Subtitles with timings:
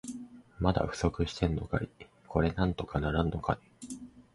[0.57, 1.87] まだ不足してんのかい。
[2.27, 3.59] これなんとかならんのかね。